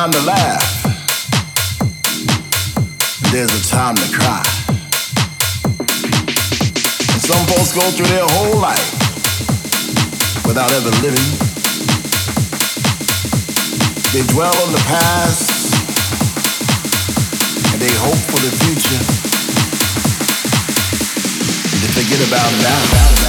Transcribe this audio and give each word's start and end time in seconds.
time 0.00 0.12
to 0.12 0.22
laugh. 0.22 0.64
There's 3.30 3.52
a 3.52 3.68
time 3.68 3.96
to 3.96 4.08
cry. 4.16 4.42
And 7.12 7.20
some 7.20 7.44
folks 7.44 7.74
go 7.74 7.82
through 7.90 8.06
their 8.06 8.24
whole 8.24 8.58
life 8.58 8.88
without 10.46 10.72
ever 10.72 10.88
living. 11.04 11.28
They 14.14 14.24
dwell 14.32 14.56
on 14.64 14.72
the 14.72 14.82
past 14.88 15.74
and 17.70 17.78
they 17.82 17.92
hope 18.00 18.22
for 18.32 18.40
the 18.40 18.52
future. 18.64 19.00
They 21.76 21.88
forget 21.92 22.26
about 22.26 22.50
it 22.54 22.62
now. 22.62 23.19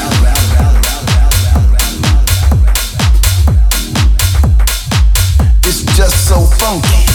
So 6.31 6.45
funky. 6.45 7.10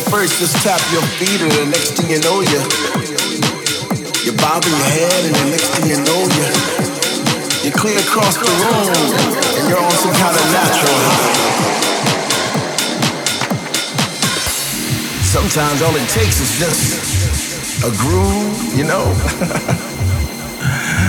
At 0.00 0.08
first 0.10 0.38
just 0.40 0.56
tap 0.64 0.80
your 0.92 1.02
feet, 1.20 1.40
and 1.42 1.52
the 1.52 1.66
next 1.66 1.92
thing 1.96 2.08
you 2.08 2.20
know, 2.24 2.40
you 2.40 2.60
you're 4.24 4.40
bobbing 4.40 4.72
your 4.72 4.92
head, 4.96 5.20
and 5.28 5.34
the 5.36 5.46
next 5.52 5.68
thing 5.76 5.92
you 5.92 6.00
know, 6.00 6.20
you 6.24 6.44
you're 7.64 7.76
clear 7.76 7.98
across 8.00 8.36
the 8.40 8.48
room, 8.48 8.88
and 9.60 9.68
you're 9.68 9.80
on 9.80 9.92
some 10.00 10.14
kind 10.16 10.36
of 10.36 10.44
natural 10.56 10.96
high. 11.04 11.36
Sometimes 15.20 15.82
all 15.82 15.94
it 15.94 16.08
takes 16.08 16.40
is 16.40 16.52
just 16.56 17.84
a 17.84 17.90
groove, 18.00 18.56
you 18.76 18.84
know. 18.84 19.04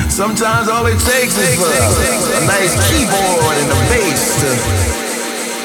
Sometimes 0.10 0.68
all 0.68 0.86
it 0.88 1.00
takes 1.00 1.38
is 1.40 1.56
a, 1.56 2.44
a 2.44 2.46
nice 2.46 2.76
keyboard 2.92 3.56
and 3.56 3.72
a 3.72 3.80
bass 3.88 4.36
to, 4.42 5.01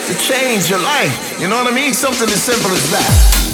to 0.06 0.14
change 0.14 0.70
your 0.70 0.78
life. 0.78 1.40
You 1.40 1.48
know 1.48 1.56
what 1.56 1.72
I 1.72 1.74
mean? 1.74 1.92
Something 1.92 2.28
as 2.28 2.42
simple 2.42 2.70
as 2.70 2.90
that. 2.90 3.45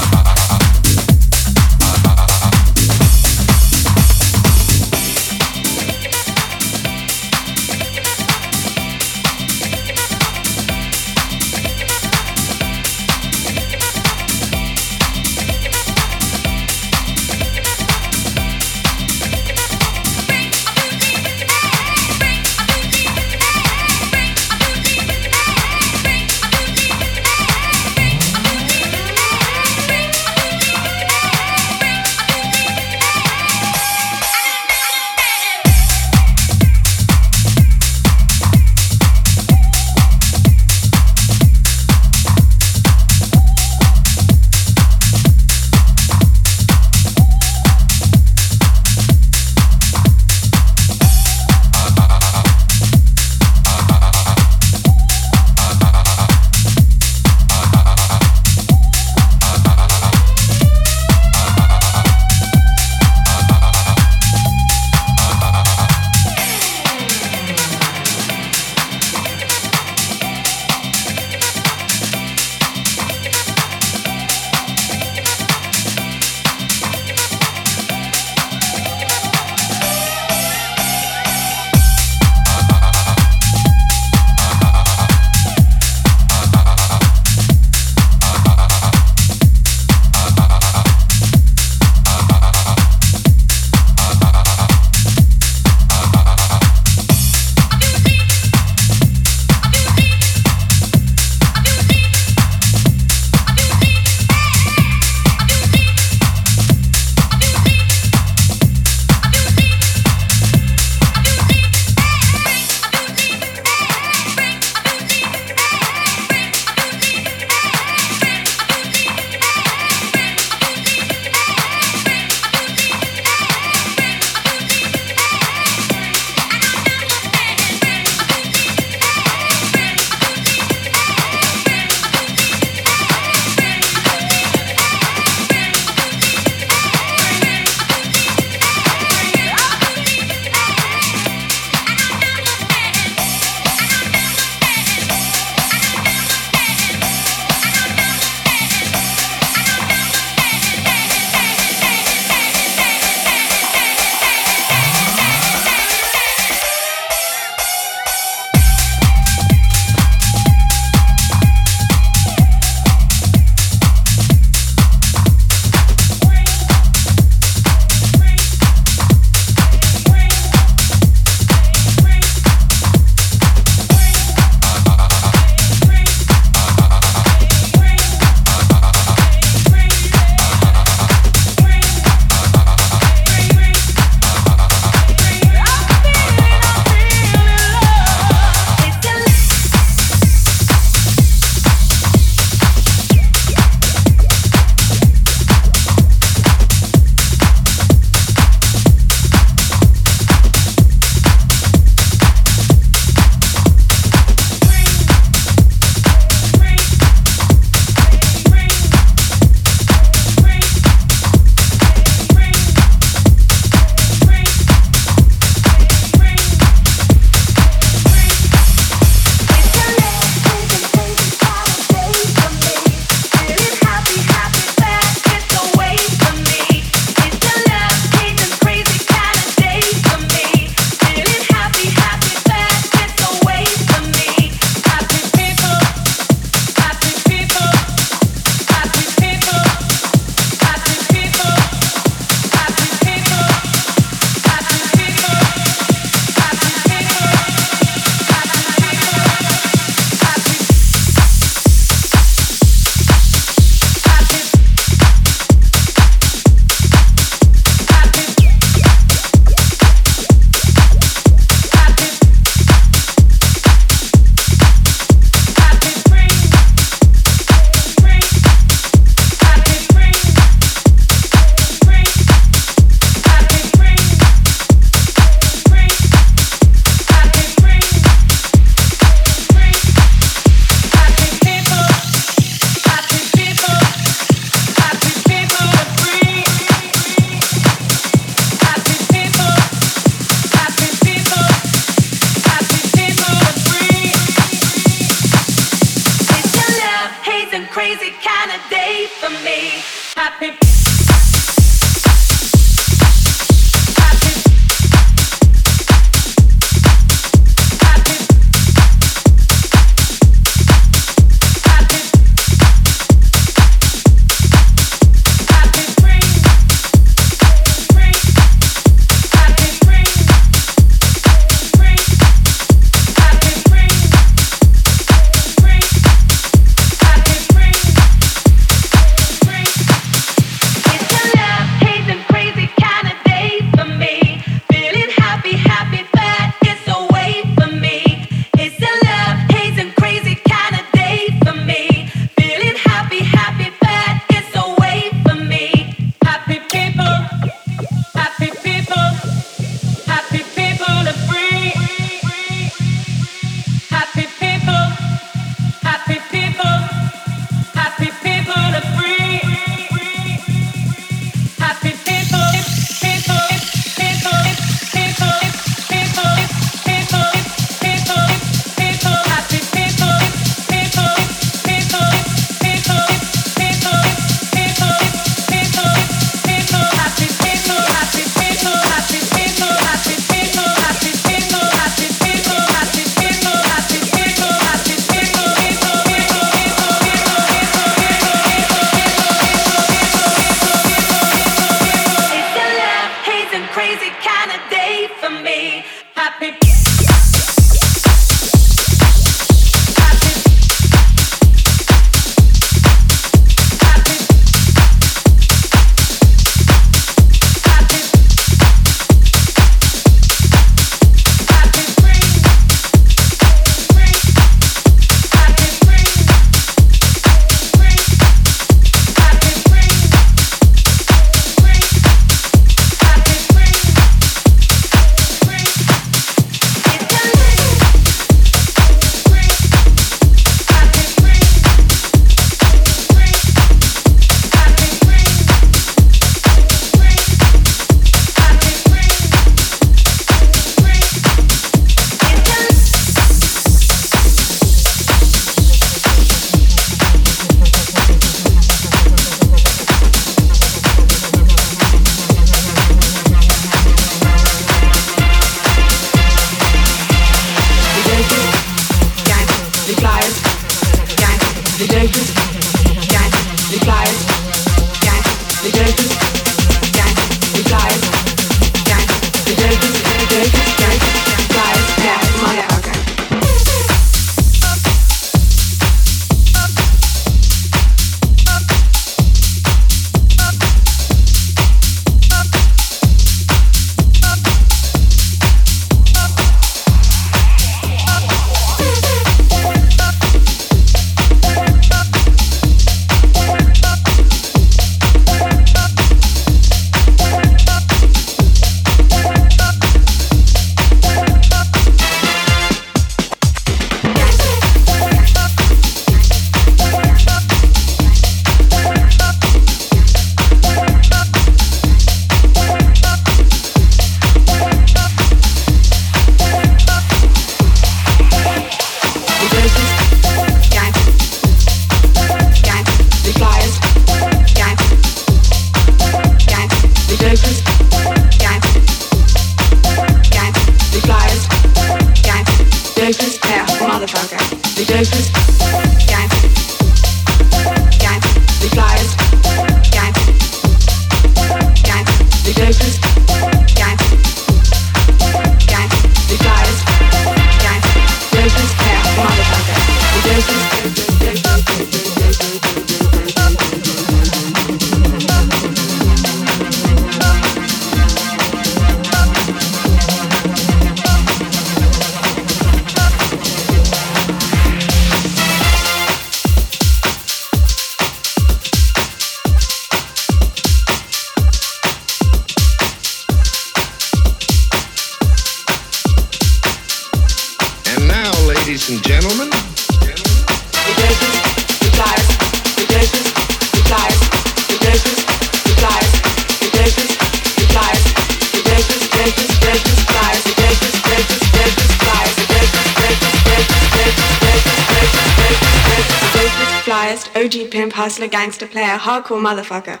OG 597.14 597.70
pimp, 597.70 597.92
hustler, 597.92 598.26
gangster, 598.26 598.66
player, 598.66 598.98
hardcore 598.98 599.40
motherfucker. 599.40 600.00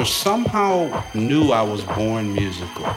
My 0.00 0.04
brothers 0.04 0.16
somehow 0.16 1.04
knew 1.12 1.52
I 1.52 1.60
was 1.60 1.84
born 1.84 2.32
musical, 2.32 2.88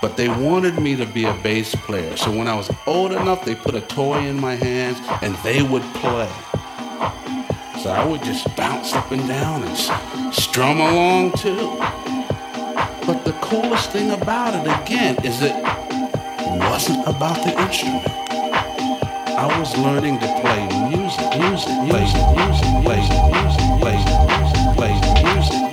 but 0.00 0.16
they 0.16 0.28
wanted 0.28 0.78
me 0.78 0.96
to 0.96 1.04
be 1.04 1.24
a 1.24 1.34
bass 1.42 1.74
player. 1.74 2.16
So 2.16 2.30
when 2.30 2.48
I 2.48 2.54
was 2.54 2.70
old 2.86 3.12
enough, 3.12 3.44
they 3.44 3.54
put 3.54 3.74
a 3.74 3.82
toy 3.82 4.20
in 4.20 4.40
my 4.40 4.54
hands 4.54 4.98
and 5.20 5.34
they 5.44 5.62
would 5.62 5.82
play. 6.00 6.30
So 7.82 7.90
I 7.90 8.02
would 8.02 8.22
just 8.22 8.56
bounce 8.56 8.94
up 8.94 9.10
and 9.10 9.28
down 9.28 9.62
and 9.62 10.34
strum 10.34 10.80
along 10.80 11.32
too. 11.32 11.76
But 13.06 13.24
the 13.26 13.36
coolest 13.42 13.90
thing 13.90 14.10
about 14.12 14.54
it, 14.54 14.64
again, 14.82 15.16
is 15.24 15.42
it 15.42 15.54
wasn't 16.70 17.06
about 17.06 17.44
the 17.44 17.52
instrument. 17.60 18.08
I 19.36 19.46
was 19.60 19.76
learning 19.76 20.18
to 20.20 20.26
play 20.40 20.64
music, 20.88 21.28
music, 21.36 21.76
music, 21.84 22.24
music, 22.40 22.72
music, 22.88 23.20
music, 23.28 23.68
music, 23.84 24.16
music, 24.78 25.24
music, 25.24 25.67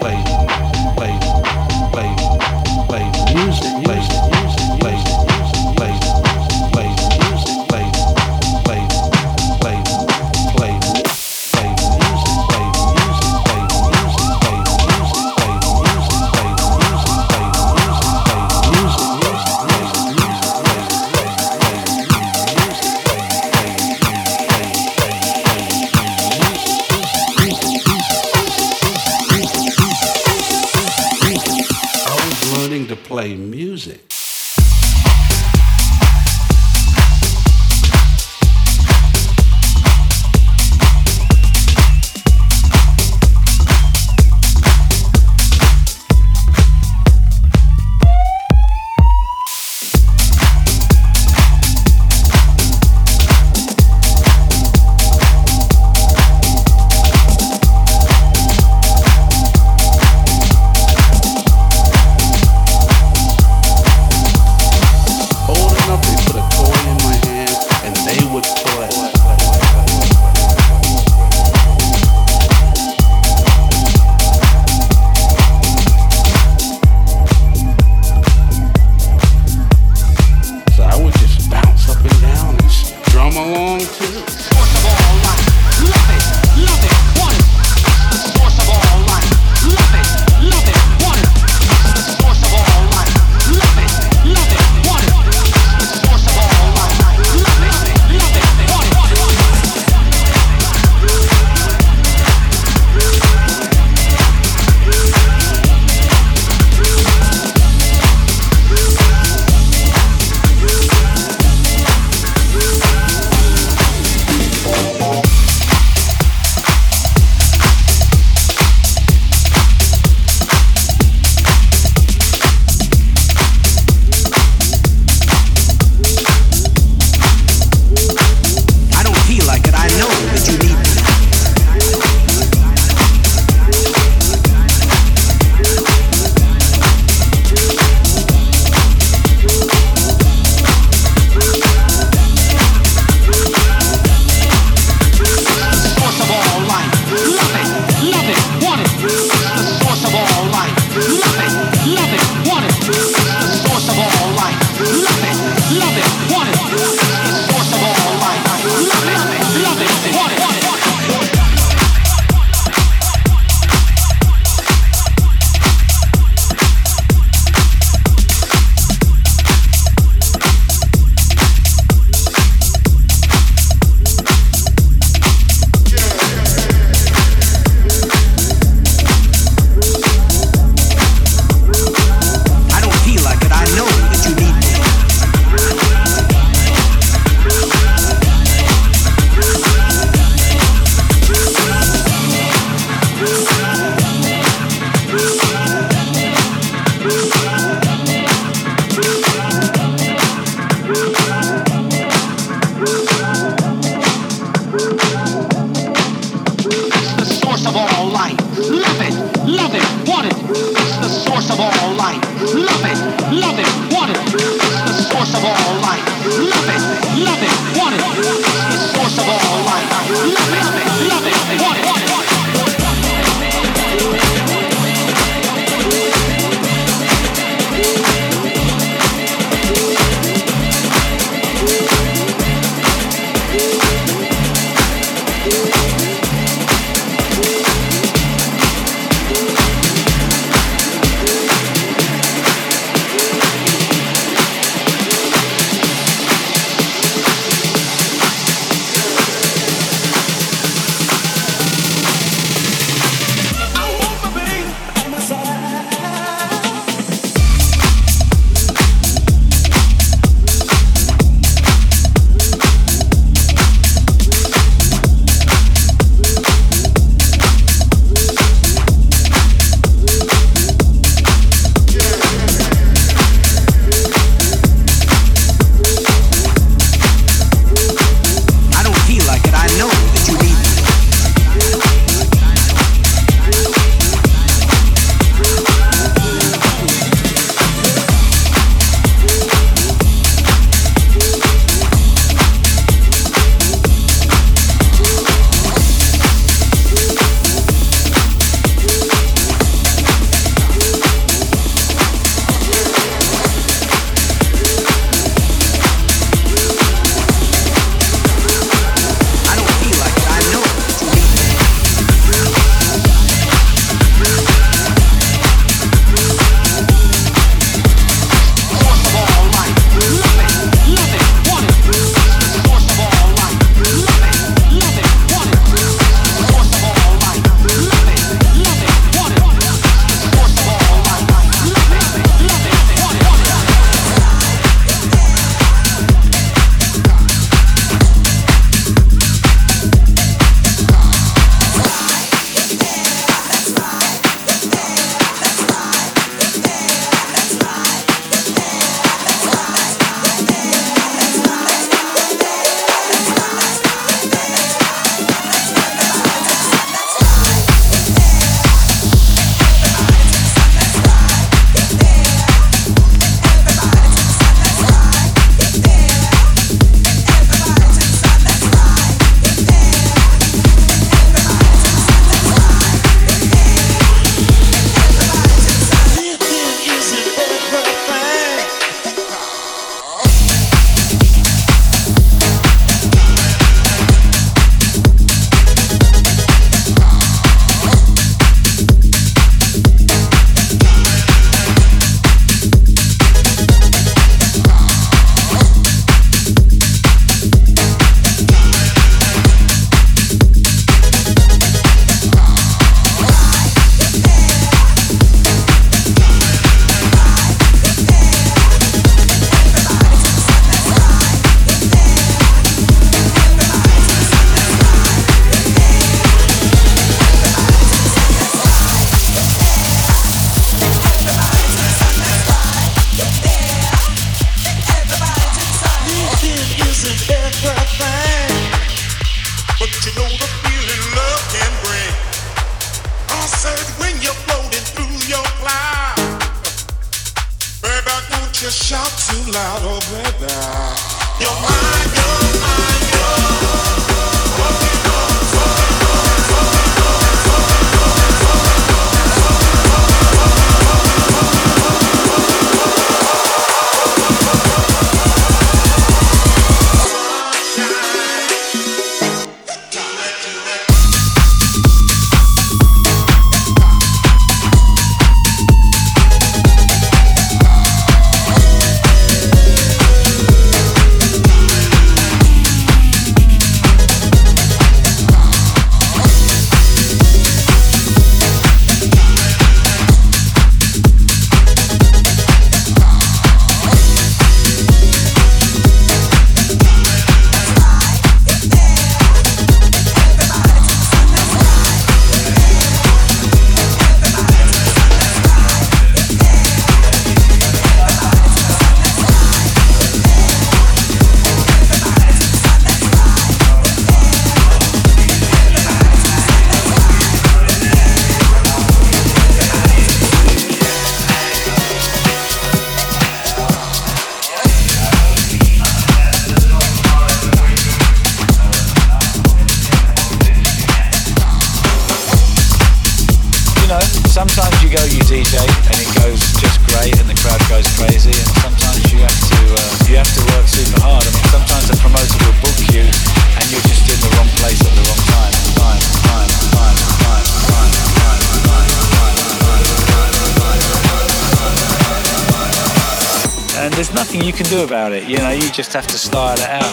just 545.76 545.92
have 545.92 546.08
to 546.08 546.18
style 546.18 546.54
it 546.54 546.70
out. 546.70 546.84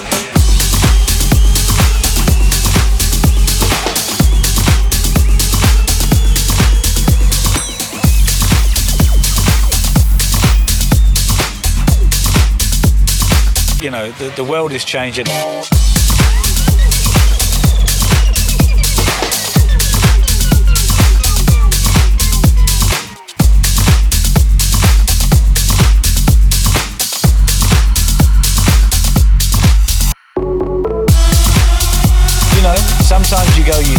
You 13.81 13.91
know, 13.91 14.11
the, 14.11 14.33
the 14.35 14.43
world 14.43 14.73
is 14.73 14.85
changing. 14.85 15.27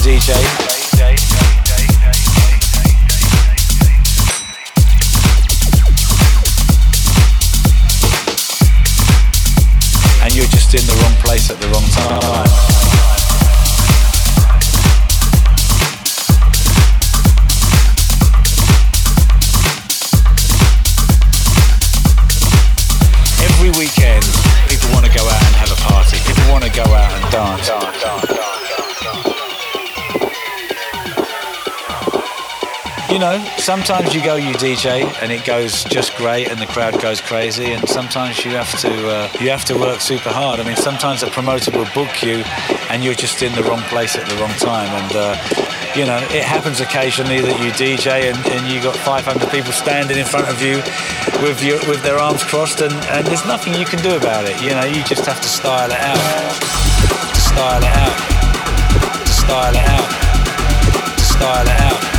DJ. 0.04 0.34
And 10.22 10.36
you're 10.36 10.46
just 10.48 10.74
in 10.74 10.86
the 10.86 10.94
wrong 11.02 11.16
place 11.24 11.50
at 11.50 11.58
the 11.62 11.68
wrong 11.70 11.88
time. 11.92 12.73
Sometimes 33.74 34.14
you 34.14 34.22
go 34.22 34.36
you 34.36 34.54
DJ 34.54 35.02
and 35.24 35.32
it 35.32 35.44
goes 35.46 35.84
just 35.86 36.16
great 36.16 36.48
and 36.48 36.62
the 36.62 36.66
crowd 36.68 36.94
goes 37.02 37.20
crazy, 37.20 37.74
and 37.74 37.90
sometimes 37.90 38.46
you 38.46 38.52
have 38.52 38.70
to 38.78 38.94
uh, 39.10 39.28
you 39.42 39.50
have 39.50 39.66
to 39.66 39.76
work 39.76 40.00
super 40.00 40.30
hard. 40.30 40.60
I 40.60 40.64
mean, 40.64 40.76
sometimes 40.76 41.24
a 41.24 41.28
promoter 41.32 41.72
will 41.72 41.90
book 41.96 42.22
you 42.22 42.46
and 42.92 43.04
you're 43.04 43.18
just 43.18 43.42
in 43.42 43.52
the 43.54 43.64
wrong 43.64 43.82
place 43.90 44.16
at 44.16 44.30
the 44.30 44.36
wrong 44.36 44.54
time, 44.62 44.90
and 45.02 45.12
uh, 45.16 45.34
you 45.98 46.06
know 46.06 46.22
it 46.30 46.46
happens 46.46 46.82
occasionally 46.82 47.42
that 47.42 47.58
you 47.66 47.72
DJ 47.74 48.30
and, 48.30 48.38
and 48.54 48.62
you 48.72 48.78
got 48.80 48.96
500 48.96 49.50
people 49.50 49.72
standing 49.72 50.20
in 50.20 50.26
front 50.26 50.50
of 50.50 50.62
you 50.62 50.78
with 51.42 51.58
your 51.66 51.82
with 51.90 52.04
their 52.04 52.20
arms 52.20 52.44
crossed, 52.44 52.82
and, 52.82 52.94
and 53.10 53.26
there's 53.26 53.46
nothing 53.48 53.74
you 53.74 53.86
can 53.86 53.98
do 54.04 54.16
about 54.16 54.46
it. 54.46 54.54
You 54.62 54.78
know, 54.78 54.86
you 54.86 55.02
just 55.02 55.26
have 55.26 55.42
to 55.42 55.50
style 55.50 55.90
it 55.90 55.98
out, 55.98 56.22
to 57.34 57.42
style 57.42 57.82
it 57.82 57.96
out, 58.06 58.18
to 59.26 59.34
style 59.34 59.74
it 59.74 59.88
out, 59.98 61.18
to 61.18 61.24
style 61.26 61.66
it 61.66 61.80
out 61.82 62.13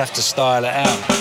have 0.00 0.12
to 0.14 0.22
style 0.22 0.64
it 0.64 0.72
out. 0.72 1.19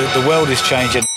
The, 0.00 0.20
the 0.20 0.26
world 0.26 0.48
is 0.48 0.62
changing. 0.62 1.09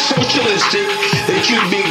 socialistic 0.00 0.88
that 1.28 1.44
you'd 1.50 1.70
be 1.70 1.89